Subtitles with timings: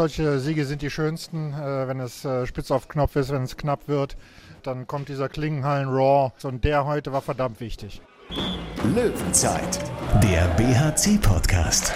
[0.00, 3.58] solche Siege sind die schönsten, äh, wenn es äh, spitz auf Knopf ist, wenn es
[3.58, 4.16] knapp wird.
[4.62, 8.00] Dann kommt dieser Klingenhallen-Raw und der heute war verdammt wichtig.
[8.94, 9.78] Löwenzeit,
[10.22, 11.92] der BHC-Podcast.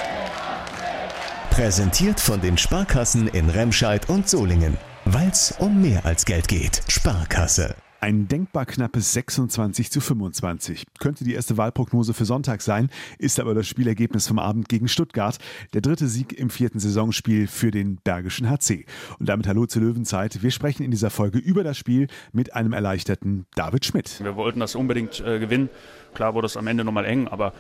[1.49, 4.77] Präsentiert von den Sparkassen in Remscheid und Solingen.
[5.07, 6.83] Weil es um mehr als Geld geht.
[6.89, 7.75] Sparkasse.
[8.05, 10.85] Ein denkbar knappes 26 zu 25.
[10.99, 15.39] Könnte die erste Wahlprognose für Sonntag sein, ist aber das Spielergebnis vom Abend gegen Stuttgart.
[15.73, 18.85] Der dritte Sieg im vierten Saisonspiel für den Bergischen HC.
[19.19, 20.43] Und damit hallo zur Löwenzeit.
[20.43, 24.23] Wir sprechen in dieser Folge über das Spiel mit einem erleichterten David Schmidt.
[24.23, 25.71] Wir wollten das unbedingt äh, gewinnen.
[26.13, 27.55] Klar wurde es am Ende nochmal eng, aber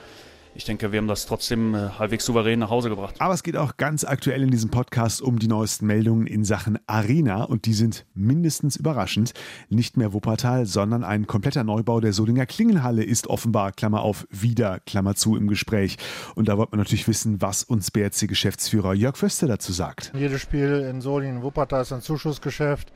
[0.56, 3.16] ich denke, wir haben das trotzdem äh, halbwegs souverän nach Hause gebracht.
[3.18, 6.78] Aber es geht auch ganz aktuell in diesem Podcast um die neuesten Meldungen in Sachen
[6.86, 9.34] Arena und die sind mindestens überraschend.
[9.68, 14.78] Nicht mehr Wuppertal, sondern ein kompletter Neubau der Solinger Klingenhalle ist offenbar, Klammer auf, wieder,
[14.86, 15.96] Klammer zu, im Gespräch.
[16.36, 20.12] Und da wollte man natürlich wissen, was uns BRC-Geschäftsführer Jörg Föste dazu sagt.
[20.16, 22.92] Jedes Spiel in Solingen, Wuppertal ist ein Zuschussgeschäft.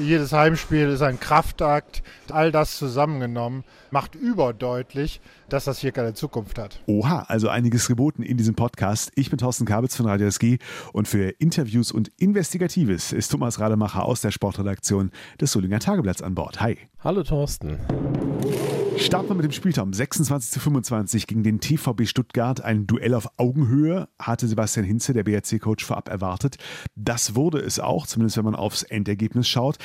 [0.00, 2.02] Jedes Heimspiel ist ein Kraftakt.
[2.30, 6.80] All das zusammengenommen macht überdeutlich, dass das hier keine Zukunft hat.
[6.86, 9.12] Oha, also einiges geboten in diesem Podcast.
[9.14, 10.58] Ich bin Thorsten Kabitz von Radio SG
[10.92, 16.34] und für Interviews und Investigatives ist Thomas Rademacher aus der Sportredaktion des Solinger Tageblatts an
[16.34, 16.60] Bord.
[16.60, 16.78] Hi.
[17.02, 17.78] Hallo Thorsten.
[18.98, 19.86] Starten wir mit dem Spieltag.
[19.94, 22.62] 26 zu 25 gegen den TVB Stuttgart.
[22.62, 26.56] Ein Duell auf Augenhöhe hatte Sebastian Hinze, der BRC-Coach, vorab erwartet.
[26.94, 29.76] Das wurde es auch, zumindest wenn man aufs Endergebnis schaut.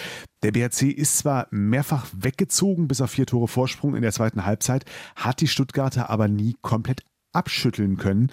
[0.44, 4.86] Der BRC ist zwar mehrfach weggezogen bis auf vier Tore Vorsprung in der zweiten Halbzeit,
[5.16, 8.32] hat die Stuttgarter aber nie komplett abschütteln können.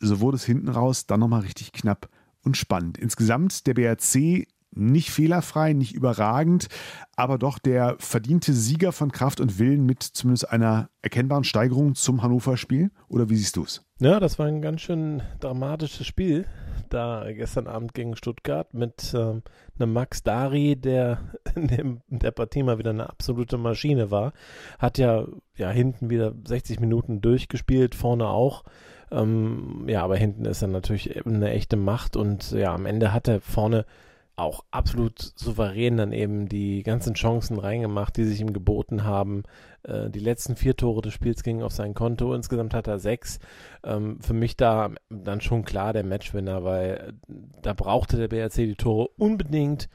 [0.00, 2.08] So wurde es hinten raus dann nochmal richtig knapp
[2.42, 2.98] und spannend.
[2.98, 6.68] Insgesamt der BRC nicht fehlerfrei, nicht überragend,
[7.16, 12.22] aber doch der verdiente Sieger von Kraft und Willen mit zumindest einer erkennbaren Steigerung zum
[12.22, 12.90] Hannover-Spiel?
[13.08, 13.84] Oder wie siehst du es?
[14.00, 16.46] Ja, das war ein ganz schön dramatisches Spiel.
[16.90, 19.42] Da gestern Abend gegen Stuttgart mit ähm,
[19.78, 21.18] einem Max Dari, der
[21.54, 24.32] in, dem, der Partie mal wieder eine absolute Maschine war.
[24.78, 28.64] Hat ja, ja hinten wieder 60 Minuten durchgespielt, vorne auch.
[29.10, 33.28] Ähm, ja, aber hinten ist er natürlich eine echte Macht und ja, am Ende hat
[33.28, 33.84] er vorne
[34.36, 39.44] auch absolut souverän dann eben die ganzen Chancen reingemacht, die sich ihm geboten haben.
[39.84, 42.34] Äh, die letzten vier Tore des Spiels gingen auf sein Konto.
[42.34, 43.38] Insgesamt hat er sechs.
[43.84, 47.14] Ähm, für mich da dann schon klar der Matchwinner, weil
[47.62, 49.88] da brauchte der BRC die Tore unbedingt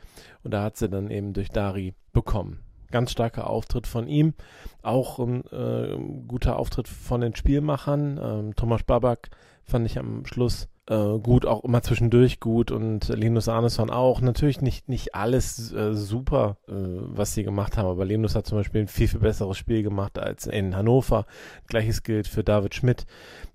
[0.44, 2.60] und da hat sie dann eben durch Dari bekommen.
[2.92, 4.34] Ganz starker Auftritt von ihm.
[4.82, 8.20] Auch ein äh, guter Auftritt von den Spielmachern.
[8.22, 9.30] Ähm, Thomas Babak
[9.64, 14.22] fand ich am Schluss äh, gut, auch immer zwischendurch gut und Linus Arneson auch.
[14.22, 18.58] Natürlich nicht, nicht alles äh, super, äh, was sie gemacht haben, aber Linus hat zum
[18.58, 21.26] Beispiel ein viel, viel besseres Spiel gemacht als in Hannover.
[21.68, 23.06] Gleiches gilt für David Schmidt,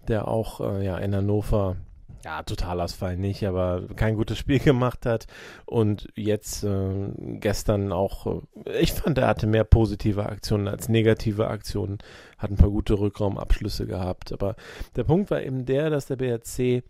[0.07, 1.77] der auch äh, ja, in Hannover
[2.25, 5.27] ja, Totalausfall nicht, aber kein gutes Spiel gemacht hat.
[5.67, 11.49] Und jetzt äh, gestern auch, äh, ich fand, er hatte mehr positive Aktionen als negative
[11.49, 11.99] Aktionen,
[12.39, 14.33] hat ein paar gute Rückraumabschlüsse gehabt.
[14.33, 14.55] Aber
[14.95, 16.85] der Punkt war eben der, dass der BRC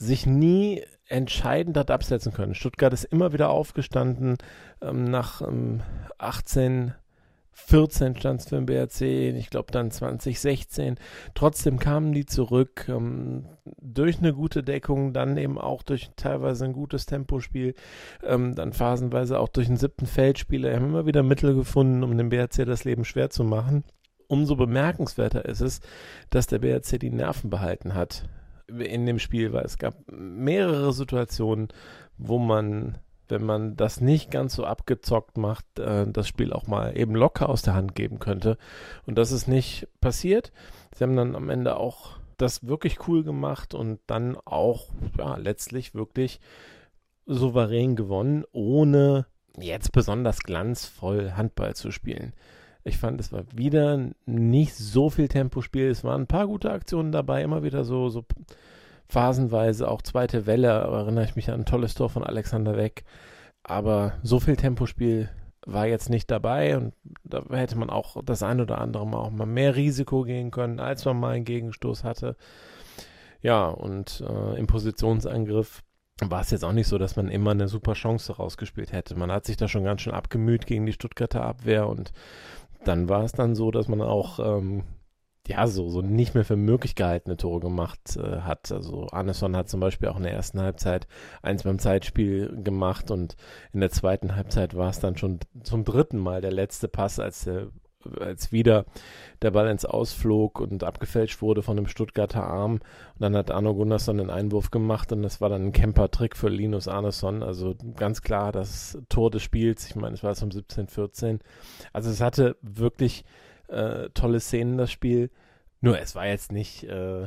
[0.00, 2.54] sich nie entscheidend hat absetzen können.
[2.54, 4.36] Stuttgart ist immer wieder aufgestanden.
[4.80, 5.82] Ähm, nach ähm,
[6.18, 6.94] 18,
[7.52, 9.02] 14 stand es für den BRC,
[9.36, 10.96] ich glaube dann 2016.
[11.34, 13.46] Trotzdem kamen die zurück ähm,
[13.82, 17.74] durch eine gute Deckung, dann eben auch durch teilweise ein gutes Tempospiel,
[18.24, 20.74] ähm, dann phasenweise auch durch einen siebten Feldspieler.
[20.74, 23.84] Haben immer wieder Mittel gefunden, um dem BRC das Leben schwer zu machen.
[24.28, 25.80] Umso bemerkenswerter ist es,
[26.30, 28.24] dass der BRC die Nerven behalten hat
[28.78, 31.68] in dem Spiel, weil es gab mehrere Situationen,
[32.18, 32.98] wo man,
[33.28, 37.48] wenn man das nicht ganz so abgezockt macht, äh, das Spiel auch mal eben locker
[37.48, 38.56] aus der Hand geben könnte.
[39.06, 40.52] Und das ist nicht passiert.
[40.94, 44.88] Sie haben dann am Ende auch das wirklich cool gemacht und dann auch
[45.18, 46.40] ja, letztlich wirklich
[47.26, 49.26] souverän gewonnen, ohne
[49.58, 52.32] jetzt besonders glanzvoll Handball zu spielen.
[52.84, 55.88] Ich fand, es war wieder nicht so viel Tempospiel.
[55.88, 58.24] Es waren ein paar gute Aktionen dabei, immer wieder so, so
[59.08, 60.68] phasenweise auch zweite Welle.
[60.68, 63.04] Erinnere ich mich an ein tolles Tor von Alexander Weg.
[63.62, 65.28] Aber so viel Tempospiel
[65.66, 69.30] war jetzt nicht dabei und da hätte man auch das ein oder andere Mal auch
[69.30, 72.36] mal mehr Risiko gehen können, als man mal einen Gegenstoß hatte.
[73.42, 75.82] Ja, und äh, im Positionsangriff
[76.22, 79.14] war es jetzt auch nicht so, dass man immer eine super Chance rausgespielt hätte.
[79.16, 82.12] Man hat sich da schon ganz schön abgemüht gegen die Stuttgarter Abwehr und
[82.84, 84.84] dann war es dann so, dass man auch ähm,
[85.46, 88.70] ja so, so nicht mehr für möglich gehaltene Tore gemacht äh, hat.
[88.72, 91.06] Also Arneson hat zum Beispiel auch in der ersten Halbzeit
[91.42, 93.36] eins beim Zeitspiel gemacht und
[93.72, 97.44] in der zweiten Halbzeit war es dann schon zum dritten Mal der letzte Pass, als
[97.44, 97.70] der
[98.18, 98.84] als wieder
[99.42, 102.74] der Ball ins Ausflog und abgefälscht wurde von einem Stuttgarter Arm.
[102.74, 102.82] Und
[103.20, 106.88] dann hat Arno Gunnarsson den Einwurf gemacht und das war dann ein Camper-Trick für Linus
[106.88, 107.42] Arneson.
[107.42, 109.86] Also ganz klar das Tor des Spiels.
[109.86, 111.40] Ich meine, es war zum 17-14.
[111.92, 113.24] Also es hatte wirklich
[113.68, 115.30] äh, tolle Szenen, das Spiel.
[115.80, 117.22] Nur es war jetzt nicht äh,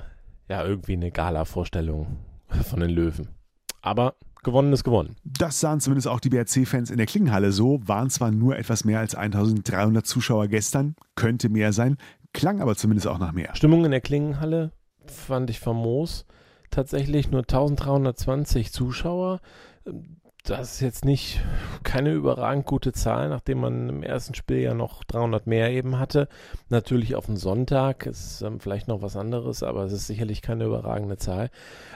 [0.47, 2.17] ja irgendwie eine Gala-Vorstellung
[2.63, 3.29] von den Löwen.
[3.81, 5.16] Aber gewonnen ist gewonnen.
[5.24, 9.00] Das sahen zumindest auch die BRC-Fans in der Klingenhalle so, waren zwar nur etwas mehr
[9.00, 11.98] als 1300 Zuschauer gestern, könnte mehr sein,
[12.34, 13.56] klang aber zumindest auch nach mehr.
[13.56, 14.72] Stimmung in der Klingenhalle
[15.06, 16.25] fand ich famos.
[16.69, 19.40] Tatsächlich nur 1320 Zuschauer
[20.44, 21.42] das ist jetzt nicht
[21.84, 26.28] keine überragend gute Zahl, nachdem man im ersten Spiel ja noch 300 mehr eben hatte.
[26.68, 30.66] Natürlich auf den Sonntag ist ähm, vielleicht noch was anderes, aber es ist sicherlich keine
[30.66, 31.50] überragende Zahl.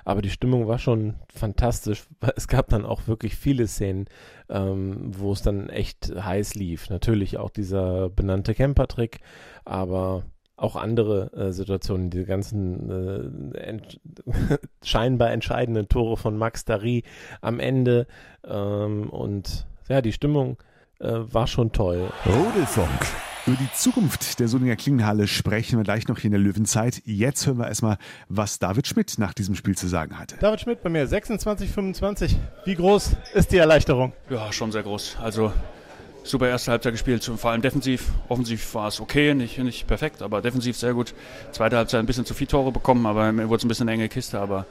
[0.05, 2.07] Aber die Stimmung war schon fantastisch.
[2.37, 4.05] Es gab dann auch wirklich viele Szenen,
[4.49, 6.89] ähm, wo es dann echt heiß lief.
[6.89, 9.19] Natürlich auch dieser benannte Camper-Trick,
[9.65, 10.23] aber
[10.57, 13.99] auch andere äh, Situationen, die ganzen äh, ent
[14.83, 17.03] scheinbar entscheidenden Tore von Max Dari
[17.41, 18.07] am Ende
[18.43, 20.57] ähm, und ja, die Stimmung
[20.99, 22.09] äh, war schon toll.
[22.25, 23.05] Rudelfunk.
[23.45, 27.01] Über die Zukunft der Solinger Klingenhalle sprechen wir gleich noch hier in der Löwenzeit.
[27.05, 30.35] Jetzt hören wir erstmal, was David Schmidt nach diesem Spiel zu sagen hatte.
[30.41, 32.37] David Schmidt bei mir, 26, 25.
[32.65, 34.11] Wie groß ist die Erleichterung?
[34.29, 35.15] Ja, schon sehr groß.
[35.21, 35.53] Also
[36.29, 38.09] super erste Halbzeit gespielt, vor allem defensiv.
[38.29, 41.13] Offensiv war es okay, nicht, nicht perfekt, aber defensiv sehr gut.
[41.51, 43.93] Zweite Halbzeit ein bisschen zu viele Tore bekommen, aber mir wurde es ein bisschen eine
[43.93, 44.65] enge Kiste, aber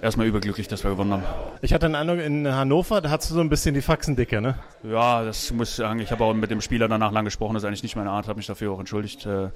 [0.00, 1.22] erstmal überglücklich, dass wir gewonnen haben.
[1.62, 4.56] Ich hatte einen Eindruck, in Hannover, da hast du so ein bisschen die Faxendicke, ne?
[4.82, 6.00] Ja, das muss ich sagen.
[6.00, 8.28] Ich habe auch mit dem Spieler danach lang gesprochen, das ist eigentlich nicht meine Art,
[8.28, 9.26] habe mich dafür auch entschuldigt.
[9.26, 9.48] Äh,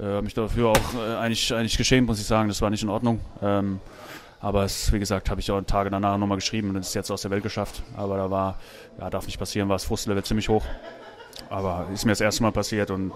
[0.00, 2.88] äh, mich dafür auch äh, eigentlich, eigentlich geschämt, muss ich sagen, das war nicht in
[2.88, 3.20] Ordnung.
[3.42, 3.80] Ähm,
[4.40, 7.10] aber es, wie gesagt, habe ich auch Tage danach nochmal geschrieben und es ist jetzt
[7.10, 7.82] aus der Welt geschafft.
[7.96, 8.58] Aber da war,
[9.00, 10.64] ja, darf nicht passieren, war das Frustlevel ziemlich hoch.
[11.50, 13.12] Aber ist mir das erste Mal passiert und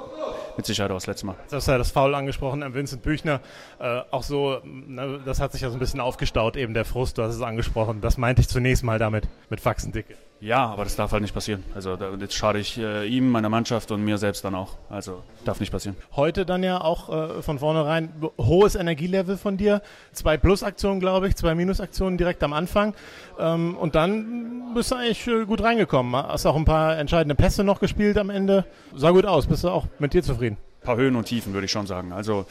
[0.57, 1.37] mit Sicherheit auch das letzte Mal.
[1.51, 3.41] Du hast ja das Foul angesprochen, Vincent Büchner.
[3.79, 7.19] Äh, auch so, ne, das hat sich ja so ein bisschen aufgestaut, eben der Frust,
[7.19, 8.01] du hast es angesprochen.
[8.01, 10.15] Das meinte ich zunächst mal damit, mit Faxendicke.
[10.43, 11.63] Ja, aber das darf halt nicht passieren.
[11.73, 14.77] Also da, jetzt schade ich äh, ihm, meiner Mannschaft und mir selbst dann auch.
[14.91, 15.97] Also darf nicht passieren.
[16.17, 19.83] Heute dann ja auch äh, von vornherein hohes Energielevel von dir.
[20.11, 22.95] Zwei Plus-Aktionen, glaube ich, zwei Minus-Aktionen direkt am Anfang.
[23.39, 26.17] Ähm, und dann bist du eigentlich äh, gut reingekommen.
[26.17, 28.65] Hast auch ein paar entscheidende Pässe noch gespielt am Ende.
[28.97, 29.47] Sah gut aus.
[29.47, 30.42] Bist du auch mit dir zufrieden?
[30.83, 32.13] Paar Höhen und Tiefen, würde ich schon sagen.
[32.13, 32.47] Also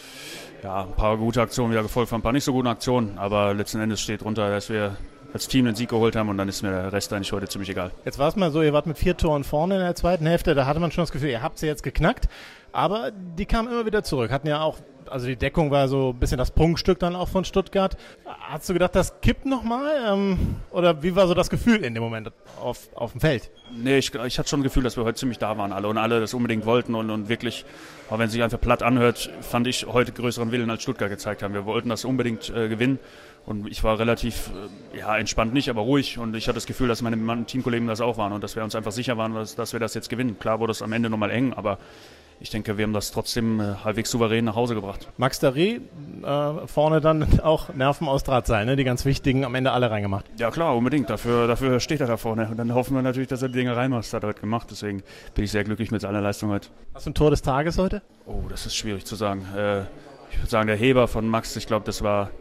[0.64, 3.18] ja, ein paar gute Aktionen wieder gefolgt von ein paar nicht so guten Aktionen.
[3.18, 4.98] Aber letzten Endes steht drunter, dass wir
[5.34, 7.70] als Team den Sieg geholt haben und dann ist mir der Rest eigentlich heute ziemlich
[7.70, 7.92] egal.
[8.06, 10.56] Jetzt war es mal so, ihr wart mit vier Toren vorne in der zweiten Hälfte,
[10.56, 12.28] da hatte man schon das Gefühl, ihr habt sie jetzt geknackt,
[12.72, 14.78] aber die kamen immer wieder zurück, hatten ja auch
[15.12, 17.98] also die Deckung war so ein bisschen das Prunkstück dann auch von Stuttgart.
[18.26, 19.92] Hast du gedacht, das kippt nochmal?
[20.08, 23.52] Ähm, oder wie war so das Gefühl in dem Moment auf, auf dem Feld?
[23.76, 25.98] Nee, ich, ich hatte schon ein Gefühl, dass wir heute ziemlich da waren alle und
[25.98, 27.66] alle das unbedingt wollten und, und wirklich,
[28.10, 31.44] auch wenn es sich einfach platt anhört, fand ich heute größeren Willen als Stuttgart gezeigt
[31.44, 31.54] haben.
[31.54, 33.00] Wir wollten das unbedingt äh, gewinnen
[33.46, 34.52] und ich war relativ,
[34.94, 36.18] äh, ja, entspannt nicht, aber ruhig.
[36.18, 38.76] Und ich hatte das Gefühl, dass meine, Teamkollegen das auch waren und dass wir uns
[38.76, 40.38] einfach sicher waren, dass, dass wir das jetzt gewinnen.
[40.40, 41.78] Klar wurde es am Ende nochmal eng, aber
[42.44, 45.08] ich denke, wir haben das trotzdem äh, halbwegs souverän nach Hause gebracht.
[45.18, 45.80] Max Daré
[46.24, 48.76] äh, vorne dann auch Nerven aus Drahtseil, ne?
[48.76, 50.26] die ganz wichtigen, am Ende alle reingemacht.
[50.40, 51.10] Ja klar, unbedingt.
[51.10, 52.48] Dafür, dafür steht er da vorne.
[52.50, 54.06] Und dann hoffen wir natürlich, dass er die Dinge reinmacht.
[54.06, 54.70] Das hat er heute gemacht.
[54.72, 55.04] Deswegen
[55.36, 56.70] bin ich sehr glücklich mit seiner Leistung heute.
[56.96, 58.02] Hast du ein Tor des Tages heute?
[58.26, 59.46] Oh, das ist schwierig zu sagen.
[59.56, 59.82] Äh,
[60.32, 62.32] ich würde sagen, der Heber von Max, ich glaube, das war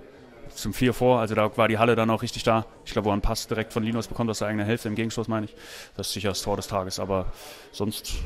[0.55, 2.67] zum 4 vor, also da war die Halle dann auch richtig da.
[2.85, 4.95] Ich glaube, wo er einen Pass direkt von Linus bekommt aus der eigenen Hälfte im
[4.95, 5.55] Gegenstoß, meine ich.
[5.97, 7.27] Das ist sicher das Tor des Tages, aber
[7.73, 8.19] sonst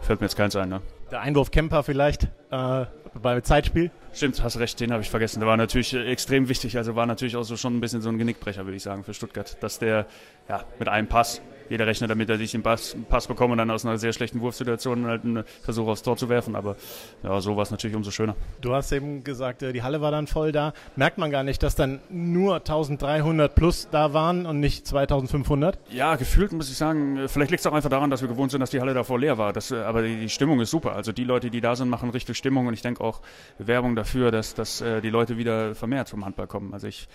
[0.00, 0.68] fällt mir jetzt keins ein.
[0.68, 0.82] Ne?
[1.10, 2.86] Der Einwurf Kemper vielleicht äh,
[3.20, 3.90] beim Zeitspiel?
[4.12, 5.40] Stimmt, hast recht, den habe ich vergessen.
[5.40, 8.18] Der war natürlich extrem wichtig, also war natürlich auch so schon ein bisschen so ein
[8.18, 10.06] Genickbrecher, würde ich sagen, für Stuttgart, dass der
[10.48, 11.40] ja, mit einem Pass
[11.70, 14.40] jeder rechnet damit, dass ich den Pass, Pass bekomme und dann aus einer sehr schlechten
[14.40, 16.56] Wurfsituation halt einen Versuch aufs Tor zu werfen.
[16.56, 16.76] Aber
[17.22, 18.34] ja, so war es natürlich umso schöner.
[18.60, 20.74] Du hast eben gesagt, äh, die Halle war dann voll da.
[20.96, 25.78] Merkt man gar nicht, dass dann nur 1300 plus da waren und nicht 2500?
[25.90, 28.50] Ja, gefühlt muss ich sagen, äh, vielleicht liegt es auch einfach daran, dass wir gewohnt
[28.50, 29.52] sind, dass die Halle davor leer war.
[29.52, 30.96] Das, äh, aber die, die, Stimmung ist super.
[30.96, 33.20] Also die Leute, die da sind, machen richtig Stimmung und ich denke auch
[33.58, 36.72] Werbung dafür, dass, dass die Leute wieder vermehrt zum Handball kommen.
[36.72, 37.08] Also ich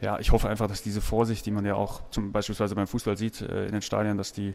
[0.00, 3.16] ja, ich hoffe einfach, dass diese Vorsicht, die man ja auch zum beispielsweise beim Fußball
[3.16, 4.54] sieht äh, in den Stadien, dass die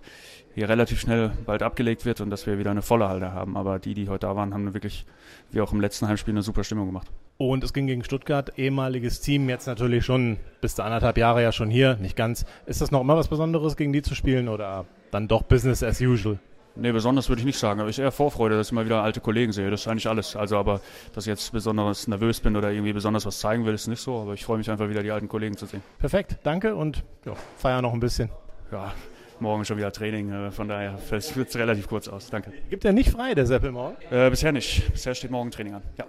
[0.56, 3.56] hier relativ schnell bald abgelegt wird und dass wir wieder eine volle Halle haben.
[3.56, 5.06] Aber die, die heute da waren, haben wirklich,
[5.52, 7.08] wie auch im letzten Heimspiel, eine super Stimmung gemacht.
[7.38, 11.52] Und es ging gegen Stuttgart, ehemaliges Team, jetzt natürlich schon bis zu anderthalb Jahre ja
[11.52, 12.46] schon hier, nicht ganz.
[12.66, 16.02] Ist das noch immer was Besonderes, gegen die zu spielen oder dann doch Business as
[16.02, 16.40] usual?
[16.78, 19.22] Nee, besonders würde ich nicht sagen, aber ich eher Vorfreude, dass ich mal wieder alte
[19.22, 19.70] Kollegen sehe.
[19.70, 20.36] Das ist eigentlich alles.
[20.36, 20.82] Also, aber
[21.14, 24.20] dass ich jetzt besonders nervös bin oder irgendwie besonders was zeigen will, ist nicht so.
[24.20, 25.82] Aber ich freue mich einfach wieder, die alten Kollegen zu sehen.
[26.00, 28.30] Perfekt, danke und ja, feier noch ein bisschen.
[28.72, 28.94] Ja,
[29.40, 30.32] morgen schon wieder Training.
[30.32, 32.30] Äh, von daher wird es relativ kurz aus.
[32.30, 32.52] Danke.
[32.70, 33.96] Gibt er nicht frei, der Seppel morgen?
[34.12, 34.92] Äh, bisher nicht.
[34.92, 35.84] Bisher steht morgen Training an.
[35.98, 36.06] Ja.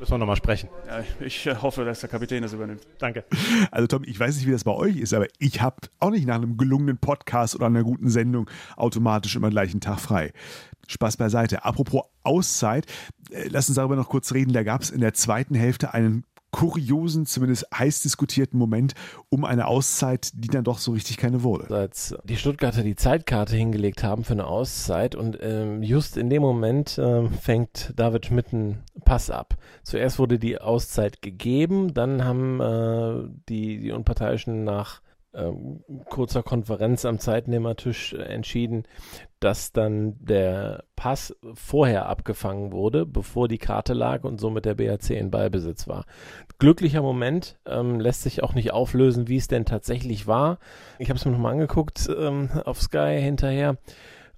[0.00, 0.70] Müssen wir nochmal sprechen.
[0.86, 2.86] Ja, ich äh, hoffe, dass der Kapitän das übernimmt.
[2.98, 3.24] Danke.
[3.70, 6.26] Also Tom, ich weiß nicht, wie das bei euch ist, aber ich habe auch nicht
[6.26, 10.32] nach einem gelungenen Podcast oder einer guten Sendung automatisch immer gleichen Tag frei.
[10.88, 11.64] Spaß beiseite.
[11.64, 12.86] Apropos Auszeit,
[13.30, 14.54] äh, lass uns darüber noch kurz reden.
[14.54, 18.94] Da gab es in der zweiten Hälfte einen kuriosen, zumindest heiß diskutierten Moment
[19.28, 21.72] um eine Auszeit, die dann doch so richtig keine wurde.
[21.74, 26.42] Als die Stuttgarter die Zeitkarte hingelegt haben für eine Auszeit und ähm, just in dem
[26.42, 29.56] Moment ähm, fängt David Schmidt einen Pass ab.
[29.82, 35.00] Zuerst wurde die Auszeit gegeben, dann haben äh, die, die Unparteiischen nach
[35.34, 38.84] ähm, kurzer Konferenz am Zeitnehmertisch entschieden,
[39.40, 45.10] dass dann der Pass vorher abgefangen wurde, bevor die Karte lag und somit der BRC
[45.10, 46.04] in Ballbesitz war.
[46.60, 50.60] Glücklicher Moment, ähm, lässt sich auch nicht auflösen, wie es denn tatsächlich war.
[51.00, 53.76] Ich habe es mir nochmal angeguckt ähm, auf Sky hinterher.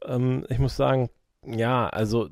[0.02, 1.10] Ähm, ich muss sagen,
[1.44, 2.28] ja, also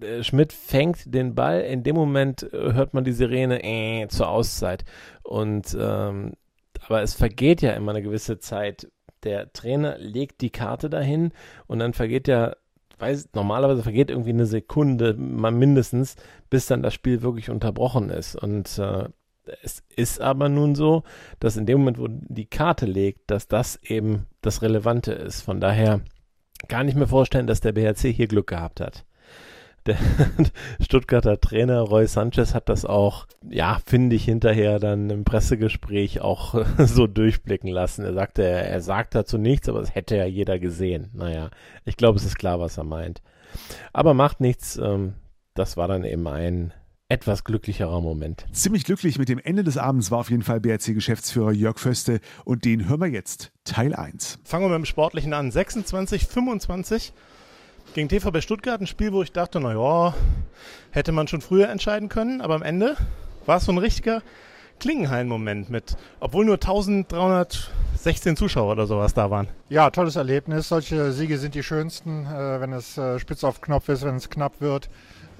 [0.00, 4.28] äh, Schmidt fängt den Ball, in dem Moment äh, hört man die Sirene äh, zur
[4.28, 4.84] Auszeit.
[5.22, 6.34] Und ähm,
[6.86, 8.90] aber es vergeht ja immer eine gewisse Zeit.
[9.22, 11.32] Der Trainer legt die Karte dahin
[11.66, 12.56] und dann vergeht ja,
[12.98, 16.16] weiß, normalerweise vergeht irgendwie eine Sekunde, mal mindestens,
[16.48, 18.34] bis dann das Spiel wirklich unterbrochen ist.
[18.34, 19.08] Und äh,
[19.62, 21.02] es ist aber nun so,
[21.38, 25.42] dass in dem Moment, wo die Karte legt, dass das eben das Relevante ist.
[25.42, 26.00] Von daher
[26.68, 29.04] kann ich mir vorstellen, dass der BHC hier Glück gehabt hat
[29.86, 29.96] der
[30.80, 36.64] Stuttgarter Trainer Roy Sanchez hat das auch, ja, finde ich hinterher dann im Pressegespräch auch
[36.78, 38.04] so durchblicken lassen.
[38.04, 41.10] Er sagte, er, sagt dazu nichts, aber das hätte ja jeder gesehen.
[41.14, 41.50] Naja,
[41.84, 43.22] ich glaube, es ist klar, was er meint.
[43.92, 44.76] Aber macht nichts.
[44.76, 45.14] Ähm,
[45.54, 46.72] das war dann eben ein
[47.10, 48.46] etwas glücklicherer Moment.
[48.52, 52.64] Ziemlich glücklich mit dem Ende des Abends war auf jeden Fall BRC-Geschäftsführer Jörg Föste und
[52.64, 54.38] den hören wir jetzt, Teil 1.
[54.44, 55.50] Fangen wir mit dem Sportlichen an.
[55.50, 57.12] 26, 25
[57.94, 60.14] gegen TVB Stuttgart, ein Spiel, wo ich dachte, naja,
[60.92, 62.96] hätte man schon früher entscheiden können, aber am Ende
[63.44, 64.22] war es so ein richtiger
[64.78, 69.48] Klingenhain-Moment mit, obwohl nur 1316 Zuschauer oder sowas da waren.
[69.68, 70.68] Ja, tolles Erlebnis.
[70.68, 74.30] Solche Siege sind die schönsten, äh, wenn es äh, spitz auf Knopf ist, wenn es
[74.30, 74.88] knapp wird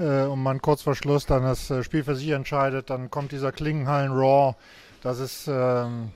[0.01, 3.33] äh, und man kurz vor Schluss dann das äh, Spiel für sich entscheidet, dann kommt
[3.33, 4.55] dieser Klingenhallen-Raw.
[5.03, 6.11] Das ist ähm,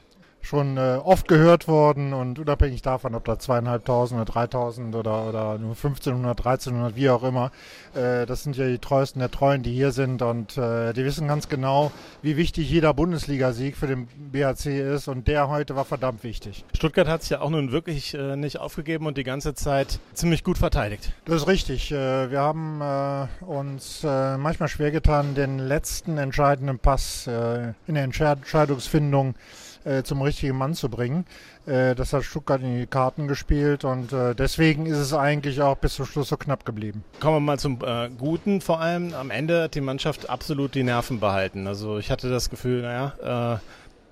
[0.44, 5.58] schon äh, oft gehört worden und unabhängig davon, ob da zweieinhalbtausend oder dreitausend oder, oder
[5.58, 7.50] nur 1500, 1300, wie auch immer,
[7.94, 11.28] äh, das sind ja die treuesten der Treuen, die hier sind und äh, die wissen
[11.28, 16.22] ganz genau, wie wichtig jeder Bundesligasieg für den BHC ist und der heute war verdammt
[16.24, 16.64] wichtig.
[16.74, 20.44] Stuttgart hat sich ja auch nun wirklich äh, nicht aufgegeben und die ganze Zeit ziemlich
[20.44, 21.12] gut verteidigt.
[21.24, 21.90] Das ist richtig.
[21.90, 29.30] Äh, wir haben äh, uns manchmal schwer getan, den letzten entscheidenden Pass in der Entscheidungsfindung
[29.30, 29.63] äh,
[30.02, 31.26] zum richtigen Mann zu bringen.
[31.66, 35.76] Äh, das hat Stuttgart in die Karten gespielt und äh, deswegen ist es eigentlich auch
[35.76, 37.04] bis zum Schluss so knapp geblieben.
[37.20, 39.14] Kommen wir mal zum äh, Guten vor allem.
[39.14, 41.66] Am Ende hat die Mannschaft absolut die Nerven behalten.
[41.66, 43.58] Also ich hatte das Gefühl, naja,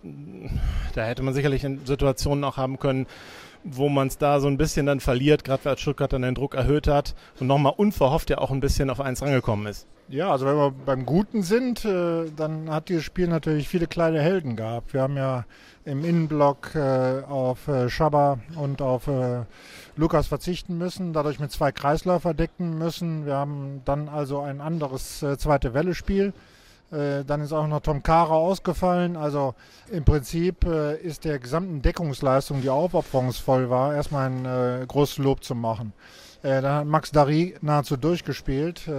[0.05, 0.09] äh,
[0.95, 3.07] da hätte man sicherlich in Situationen auch haben können,
[3.65, 6.55] wo man es da so ein bisschen dann verliert, gerade weil Stuttgart dann den Druck
[6.55, 9.87] erhöht hat und nochmal unverhofft ja auch ein bisschen auf eins rangekommen ist.
[10.09, 14.21] Ja, also wenn wir beim Guten sind, äh, dann hat dieses Spiel natürlich viele kleine
[14.21, 14.93] Helden gehabt.
[14.93, 15.47] Wir haben ja
[15.85, 19.09] im Innenblock äh, auf äh, Schabba und auf
[19.97, 23.27] Lukas verzichten müssen, dadurch mit zwei Kreisläufer decken müssen.
[23.27, 26.33] Wir haben dann also ein anderes zweite Welle-Spiel.
[26.93, 29.17] Äh, dann ist auch noch Tom Kara ausgefallen.
[29.17, 29.55] Also
[29.91, 35.43] im Prinzip äh, ist der gesamten Deckungsleistung, die aufopferungsvoll war, erstmal ein äh, großes Lob
[35.43, 35.93] zu machen.
[36.45, 38.91] Dann hat Max Dari nahezu durchgespielt,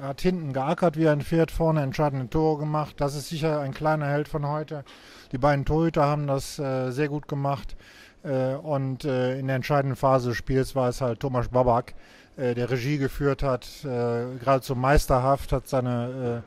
[0.00, 2.94] hat hinten geackert wie ein Pferd, vorne entscheidende Tore gemacht.
[2.96, 4.82] Das ist sicher ein kleiner Held von heute.
[5.30, 7.76] Die beiden Torhüter haben das sehr gut gemacht.
[8.22, 11.92] Und in der entscheidenden Phase des Spiels war es halt Thomas Babak,
[12.36, 16.42] der Regie geführt hat, geradezu meisterhaft, hat seine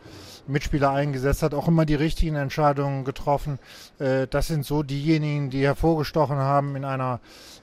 [0.47, 3.59] Mitspieler eingesetzt, hat auch immer die richtigen Entscheidungen getroffen.
[3.97, 7.19] das sind so diejenigen, die hervorgestochen haben in einer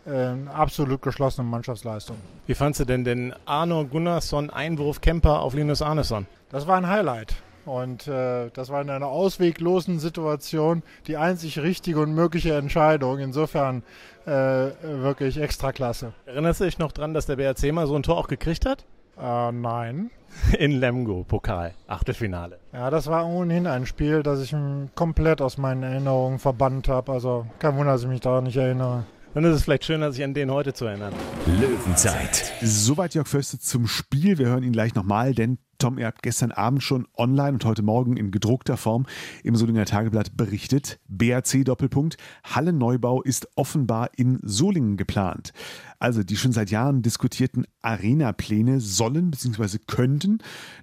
[0.07, 2.17] äh, absolut geschlossene Mannschaftsleistung.
[2.47, 6.27] Wie fandst du denn den Arno Gunnarsson Einwurf Kemper auf Linus Arneson?
[6.49, 7.35] Das war ein Highlight.
[7.67, 13.19] Und äh, das war in einer ausweglosen Situation die einzig richtige und mögliche Entscheidung.
[13.19, 13.83] Insofern
[14.25, 16.13] äh, wirklich extra klasse.
[16.25, 18.85] Erinnerst du dich noch dran, dass der BRC mal so ein Tor auch gekriegt hat?
[19.21, 20.11] Äh, nein.
[20.59, 22.59] In Lemgo, Pokal, Achtelfinale.
[22.73, 24.55] Ja, das war ohnehin ein Spiel, das ich
[24.95, 27.13] komplett aus meinen Erinnerungen verbannt habe.
[27.13, 29.05] Also kein Wunder, dass ich mich daran nicht erinnere
[29.37, 31.13] dann ist es vielleicht schöner, sich an den heute zu erinnern.
[31.61, 32.55] Löwenzeit.
[32.63, 34.39] Soweit Jörg Förster zum Spiel.
[34.39, 37.83] Wir hören ihn gleich nochmal, denn Tom, ihr habt gestern Abend schon online und heute
[37.83, 39.07] Morgen in gedruckter Form
[39.45, 40.99] im Solinger Tageblatt berichtet.
[41.09, 42.17] BAC Doppelpunkt.
[42.45, 45.53] Hallenneubau ist offenbar in Solingen geplant.
[45.99, 49.79] Also die schon seit Jahren diskutierten Arena-Pläne sollen bzw.
[49.87, 50.39] könnten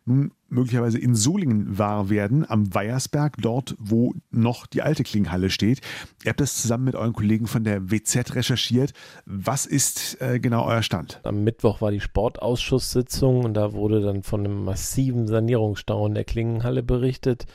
[0.05, 5.81] nun möglicherweise in Solingen wahr werden, am Weiersberg, dort, wo noch die alte Klingenhalle steht.
[6.23, 8.93] Ihr habt das zusammen mit euren Kollegen von der WZ recherchiert.
[9.25, 11.19] Was ist äh, genau euer Stand?
[11.23, 16.23] Am Mittwoch war die Sportausschusssitzung und da wurde dann von einem massiven Sanierungsstau in der
[16.23, 17.45] Klingenhalle berichtet,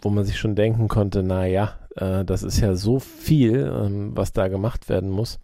[0.00, 4.32] wo man sich schon denken konnte, naja, äh, das ist ja so viel, ähm, was
[4.32, 5.40] da gemacht werden muss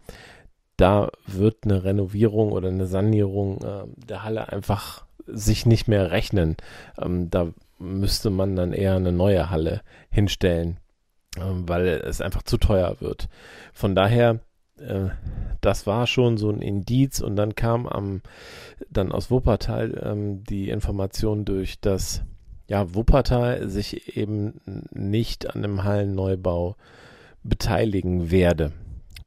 [0.79, 6.55] da wird eine Renovierung oder eine Sanierung äh, der Halle einfach sich nicht mehr rechnen.
[6.97, 10.77] Ähm, da müsste man dann eher eine neue Halle hinstellen,
[11.37, 13.27] ähm, weil es einfach zu teuer wird.
[13.73, 14.39] Von daher,
[14.77, 15.09] äh,
[15.59, 18.21] das war schon so ein Indiz und dann kam am
[18.89, 22.23] dann aus Wuppertal ähm, die Information durch, dass
[22.69, 26.77] ja Wuppertal sich eben nicht an dem Hallenneubau
[27.43, 28.71] beteiligen werde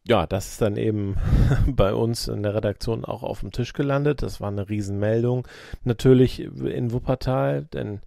[0.04, 1.16] ja, das ist dann eben
[1.66, 4.23] bei uns in der Redaktion auch auf dem Tisch gelandet.
[4.23, 5.47] Das war eine Riesenmeldung.
[5.85, 8.00] Natürlich in Wuppertal, denn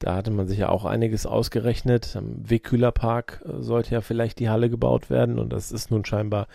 [0.00, 2.16] da hatte man sich ja auch einiges ausgerechnet.
[2.16, 6.48] Am Wegkühlerpark äh, sollte ja vielleicht die Halle gebaut werden und das ist nun scheinbar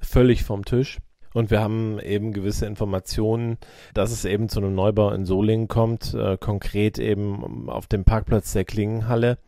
[0.00, 0.98] völlig vom Tisch.
[1.32, 3.58] Und wir haben eben gewisse Informationen,
[3.92, 8.52] dass es eben zu einem Neubau in Solingen kommt, äh, konkret eben auf dem Parkplatz
[8.52, 9.38] der Klingenhalle.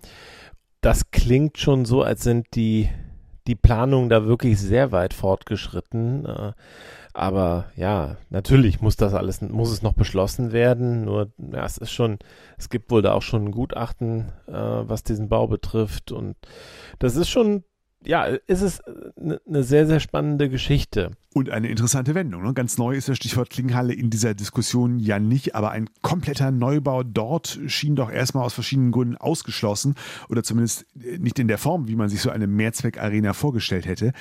[0.80, 2.88] Das klingt schon so, als sind die
[3.46, 6.26] die Planung da wirklich sehr weit fortgeschritten.
[6.26, 6.52] Äh,
[7.12, 11.04] aber ja, natürlich muss das alles, muss es noch beschlossen werden.
[11.04, 12.18] Nur, ja, es ist schon,
[12.58, 16.12] es gibt wohl da auch schon ein Gutachten, äh, was diesen Bau betrifft.
[16.12, 16.36] Und
[16.98, 17.64] das ist schon
[18.06, 18.82] ja, ist es
[19.18, 21.12] eine ne sehr, sehr spannende Geschichte.
[21.32, 22.42] Und eine interessante Wendung.
[22.42, 22.54] Ne?
[22.54, 27.02] Ganz neu ist das Stichwort Klinghalle in dieser Diskussion ja nicht, aber ein kompletter Neubau
[27.02, 29.96] dort schien doch erstmal aus verschiedenen Gründen ausgeschlossen
[30.28, 34.12] oder zumindest nicht in der Form, wie man sich so eine Mehrzweckarena vorgestellt hätte.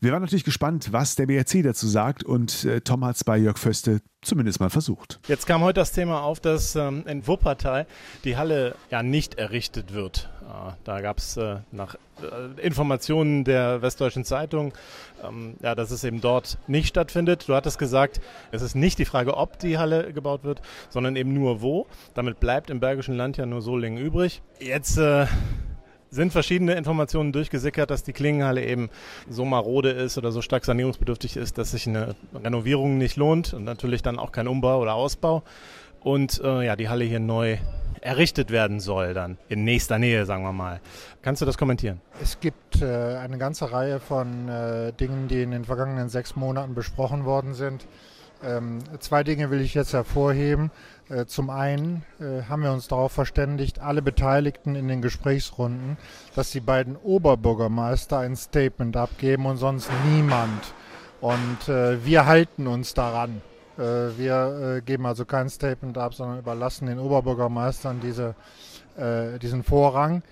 [0.00, 3.36] Wir waren natürlich gespannt, was der BRC dazu sagt und äh, Tom hat es bei
[3.36, 5.20] Jörg Föste zumindest mal versucht.
[5.28, 7.86] Jetzt kam heute das Thema auf, dass ähm, in Wuppertal
[8.24, 10.28] die Halle ja nicht errichtet wird.
[10.42, 14.72] Äh, da gab es äh, nach äh, Informationen der Westdeutschen Zeitung,
[15.26, 17.48] ähm, ja, dass es eben dort nicht stattfindet.
[17.48, 18.20] Du hattest gesagt,
[18.52, 21.86] es ist nicht die Frage, ob die Halle gebaut wird, sondern eben nur wo.
[22.14, 24.42] Damit bleibt im Bergischen Land ja nur Solingen übrig.
[24.60, 25.26] Jetzt äh,
[26.14, 28.88] sind verschiedene Informationen durchgesickert, dass die Klingenhalle eben
[29.28, 33.64] so marode ist oder so stark sanierungsbedürftig ist, dass sich eine Renovierung nicht lohnt und
[33.64, 35.42] natürlich dann auch kein Umbau oder Ausbau.
[36.00, 37.56] Und äh, ja, die Halle hier neu
[38.00, 40.80] errichtet werden soll, dann in nächster Nähe, sagen wir mal.
[41.22, 42.00] Kannst du das kommentieren?
[42.20, 46.74] Es gibt äh, eine ganze Reihe von äh, Dingen, die in den vergangenen sechs Monaten
[46.74, 47.86] besprochen worden sind.
[48.44, 50.70] Ähm, zwei Dinge will ich jetzt hervorheben.
[51.10, 55.98] Äh, zum einen äh, haben wir uns darauf verständigt, alle Beteiligten in den Gesprächsrunden,
[56.34, 60.72] dass die beiden Oberbürgermeister ein Statement abgeben und sonst niemand.
[61.20, 63.42] Und äh, wir halten uns daran.
[63.76, 68.36] Wir geben also kein Statement ab, sondern überlassen den Oberbürgermeistern diese,
[69.42, 70.22] diesen Vorrang.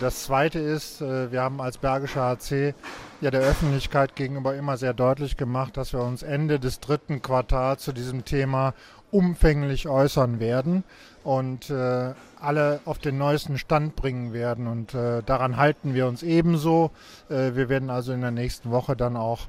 [0.00, 2.74] das Zweite ist, wir haben als Bergischer HC
[3.20, 7.84] ja der Öffentlichkeit gegenüber immer sehr deutlich gemacht, dass wir uns Ende des dritten Quartals
[7.84, 8.74] zu diesem Thema
[9.12, 10.82] umfänglich äußern werden
[11.22, 14.66] und äh, alle auf den neuesten Stand bringen werden.
[14.66, 16.90] Und äh, daran halten wir uns ebenso.
[17.28, 19.46] Äh, wir werden also in der nächsten Woche dann auch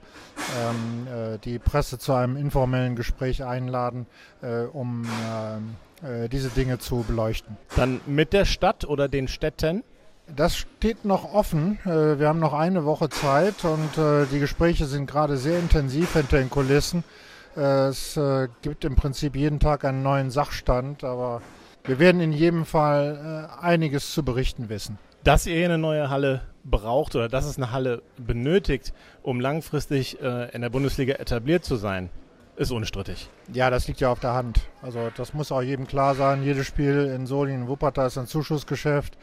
[0.60, 4.06] ähm, äh, die Presse zu einem informellen Gespräch einladen,
[4.42, 5.06] äh, um
[6.04, 7.58] äh, diese Dinge zu beleuchten.
[7.76, 9.84] Dann mit der Stadt oder den Städten?
[10.36, 11.80] Das steht noch offen.
[11.84, 13.90] Wir haben noch eine Woche Zeit und
[14.32, 17.04] die Gespräche sind gerade sehr intensiv hinter den Kulissen.
[17.56, 21.42] Es äh, gibt im Prinzip jeden Tag einen neuen Sachstand, aber
[21.84, 24.98] wir werden in jedem Fall äh, einiges zu berichten wissen.
[25.24, 30.50] Dass ihr eine neue Halle braucht oder dass es eine Halle benötigt, um langfristig äh,
[30.54, 32.10] in der Bundesliga etabliert zu sein,
[32.56, 33.30] ist unstrittig.
[33.52, 34.62] Ja, das liegt ja auf der Hand.
[34.82, 36.44] Also das muss auch jedem klar sein.
[36.44, 39.18] Jedes Spiel in Solingen, Wuppertal ist ein Zuschussgeschäft.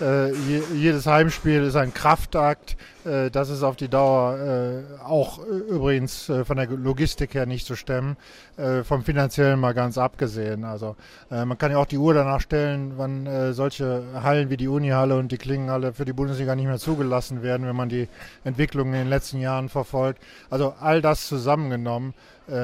[0.00, 2.76] Äh, je, jedes Heimspiel ist ein Kraftakt.
[3.04, 7.66] Äh, das ist auf die Dauer äh, auch übrigens äh, von der Logistik her nicht
[7.66, 8.16] zu stemmen.
[8.56, 10.64] Äh, vom finanziellen mal ganz abgesehen.
[10.64, 10.96] Also
[11.30, 15.16] äh, man kann ja auch die Uhr danach stellen, wann solche Hallen wie die Unihalle
[15.16, 18.08] und die Klingenhalle für die Bundesliga nicht mehr zugelassen werden, wenn man die
[18.44, 20.22] Entwicklung in den letzten Jahren verfolgt.
[20.50, 22.14] Also all das zusammengenommen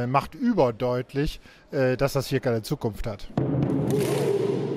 [0.07, 1.00] macht überdeutlich,
[1.71, 3.29] äh, dass das hier keine Zukunft hat.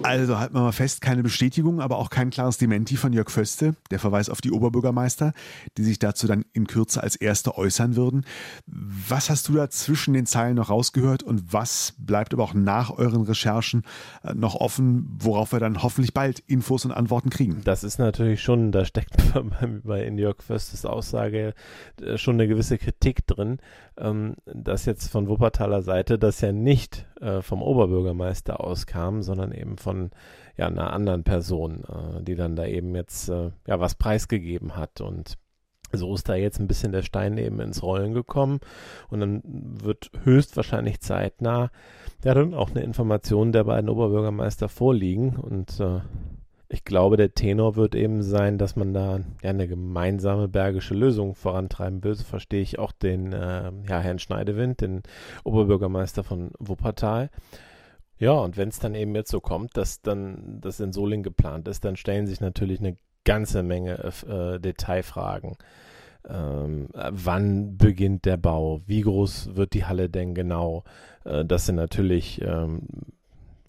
[0.03, 3.73] Also halten wir mal fest, keine Bestätigung, aber auch kein klares Dementi von Jörg Föste,
[3.89, 5.31] der Verweis auf die Oberbürgermeister,
[5.77, 8.25] die sich dazu dann in Kürze als Erste äußern würden.
[8.67, 12.91] Was hast du da zwischen den Zeilen noch rausgehört und was bleibt aber auch nach
[12.91, 13.83] euren Recherchen
[14.25, 17.61] äh, noch offen, worauf wir dann hoffentlich bald Infos und Antworten kriegen?
[17.63, 19.15] Das ist natürlich schon, da steckt
[19.85, 21.53] bei Jörg Föstes Aussage
[22.01, 23.59] äh, schon eine gewisse Kritik drin,
[23.97, 29.77] ähm, dass jetzt von Wuppertaler Seite das ja nicht äh, vom Oberbürgermeister auskam, sondern eben
[29.77, 30.11] von
[30.57, 35.01] ja, einer anderen Person, äh, die dann da eben jetzt äh, ja was preisgegeben hat.
[35.01, 35.37] Und
[35.91, 38.59] so ist da jetzt ein bisschen der Stein eben ins Rollen gekommen.
[39.09, 41.71] Und dann wird höchstwahrscheinlich zeitnah
[42.23, 45.35] ja auch eine Information der beiden Oberbürgermeister vorliegen.
[45.35, 46.01] Und äh,
[46.73, 51.35] ich glaube, der Tenor wird eben sein, dass man da ja eine gemeinsame bergische Lösung
[51.35, 52.15] vorantreiben will.
[52.15, 55.03] So verstehe ich auch den äh, ja, Herrn Schneidewind, den
[55.43, 57.29] Oberbürgermeister von Wuppertal.
[58.17, 61.67] Ja, und wenn es dann eben jetzt so kommt, dass dann das in Soling geplant
[61.67, 65.57] ist, dann stellen sich natürlich eine ganze Menge äh, Detailfragen.
[66.27, 68.81] Ähm, wann beginnt der Bau?
[68.87, 70.85] Wie groß wird die Halle denn genau?
[71.23, 72.87] Äh, dass sie natürlich, ähm,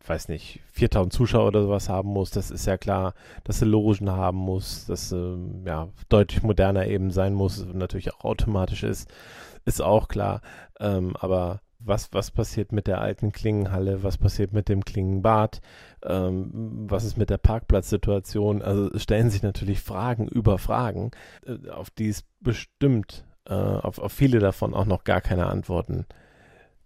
[0.08, 3.14] weiß nicht, 4000 Zuschauer oder sowas haben muss, das ist ja klar.
[3.44, 8.24] Dass sie Logen haben muss, dass äh, ja deutlich moderner eben sein muss, natürlich auch
[8.24, 9.10] automatisch ist,
[9.64, 10.40] ist auch klar.
[10.78, 15.60] Ähm, aber was, was passiert mit der alten Klingenhalle, was passiert mit dem Klingenbad,
[16.02, 18.62] ähm, was ist mit der Parkplatzsituation.
[18.62, 21.10] Also stellen sich natürlich Fragen über Fragen,
[21.46, 26.06] äh, auf die es bestimmt, äh, auf, auf viele davon auch noch gar keine Antworten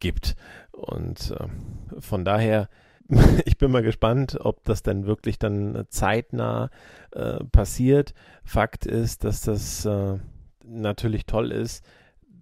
[0.00, 0.36] gibt.
[0.72, 2.68] Und äh, von daher,
[3.44, 6.70] ich bin mal gespannt, ob das denn wirklich dann zeitnah
[7.12, 8.14] äh, passiert.
[8.44, 10.18] Fakt ist, dass das äh,
[10.64, 11.84] natürlich toll ist,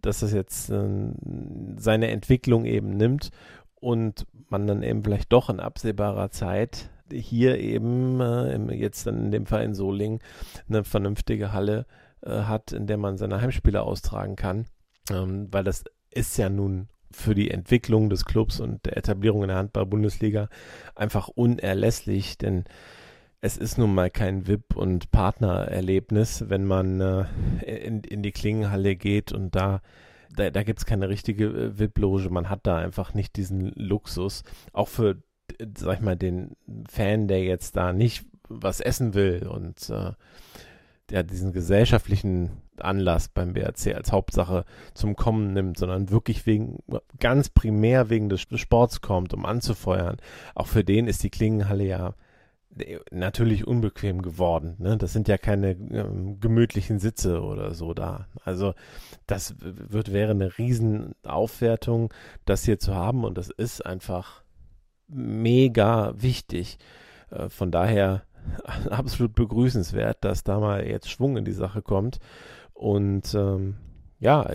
[0.03, 0.89] dass das jetzt äh,
[1.77, 3.31] seine Entwicklung eben nimmt
[3.77, 9.31] und man dann eben vielleicht doch in absehbarer Zeit hier eben äh, jetzt dann in
[9.31, 10.19] dem Fall in Solingen
[10.69, 11.87] eine vernünftige Halle
[12.23, 14.67] äh, hat, in der man seine Heimspiele austragen kann,
[15.11, 19.49] ähm, weil das ist ja nun für die Entwicklung des Clubs und der Etablierung in
[19.49, 20.49] der Handball-Bundesliga
[20.95, 22.65] einfach unerlässlich, denn
[23.41, 27.25] es ist nun mal kein VIP- und Partnererlebnis, wenn man äh,
[27.65, 29.81] in, in die Klingenhalle geht und da
[30.35, 32.31] da, da gibt es keine richtige äh, VIP-Loge.
[32.31, 34.45] Man hat da einfach nicht diesen Luxus.
[34.73, 35.23] Auch für,
[35.77, 36.57] sag ich mal, den
[36.89, 40.13] Fan, der jetzt da nicht was essen will und äh,
[41.11, 42.51] der diesen gesellschaftlichen
[42.83, 46.79] Anlass beim BRC als Hauptsache zum Kommen nimmt, sondern wirklich wegen,
[47.19, 50.17] ganz primär wegen des Sports kommt, um anzufeuern.
[50.55, 52.15] Auch für den ist die Klingenhalle ja
[53.11, 54.77] natürlich unbequem geworden.
[54.79, 54.97] Ne?
[54.97, 58.27] Das sind ja keine ähm, gemütlichen Sitze oder so da.
[58.45, 58.75] Also
[59.27, 62.13] das wird wäre eine Riesenaufwertung,
[62.45, 64.43] das hier zu haben und das ist einfach
[65.09, 66.79] mega wichtig.
[67.31, 68.23] Äh, von daher
[68.91, 72.19] absolut begrüßenswert, dass da mal jetzt Schwung in die Sache kommt
[72.77, 73.77] und ähm,
[74.19, 74.49] ja,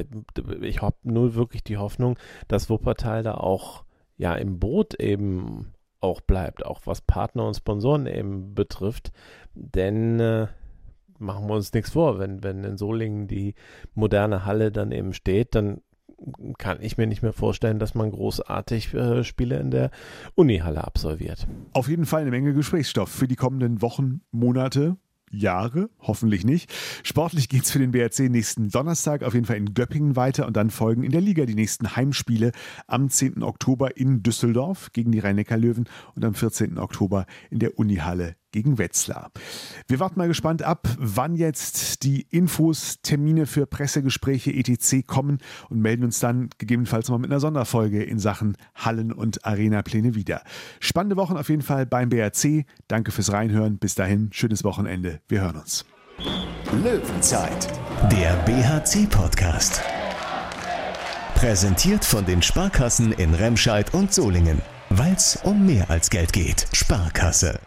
[0.62, 3.84] ich habe nur wirklich die Hoffnung, dass Wuppertal da auch
[4.18, 9.12] ja im Boot eben auch bleibt, auch was Partner und Sponsoren eben betrifft.
[9.54, 10.48] Denn äh,
[11.20, 13.56] machen wir uns nichts vor, wenn, wenn in Solingen die
[13.94, 15.82] moderne Halle dann eben steht, dann
[16.58, 19.90] kann ich mir nicht mehr vorstellen, dass man großartig äh, Spiele in der
[20.36, 21.48] Unihalle absolviert.
[21.74, 24.98] Auf jeden Fall eine Menge Gesprächsstoff für die kommenden Wochen, Monate.
[25.32, 26.72] Jahre, hoffentlich nicht.
[27.04, 30.58] Sportlich geht es für den BRC nächsten Donnerstag auf jeden Fall in Göppingen weiter und
[30.58, 32.52] dann folgen in der Liga die nächsten Heimspiele
[32.88, 33.44] am 10.
[33.44, 36.78] Oktober in Düsseldorf gegen die Rhein-Neckar-Löwen und am 14.
[36.78, 39.32] Oktober in der Unihalle gegen Wetzlar.
[39.88, 45.06] Wir warten mal gespannt ab, wann jetzt die Infos, Termine für Pressegespräche etc.
[45.06, 50.16] kommen und melden uns dann gegebenenfalls mal mit einer Sonderfolge in Sachen Hallen- und Arena-Pläne
[50.16, 50.44] wieder.
[50.80, 52.66] Spannende Wochen auf jeden Fall beim BRC.
[52.88, 53.78] Danke fürs Reinhören.
[53.78, 55.22] Bis dahin, schönes Wochenende.
[55.28, 55.86] Wir hören uns.
[56.84, 57.68] Löwenzeit,
[58.12, 59.82] der BHC-Podcast.
[61.36, 64.62] Präsentiert von den Sparkassen in Remscheid und Solingen.
[64.90, 66.68] Weil es um mehr als Geld geht.
[66.74, 67.60] Sparkasse.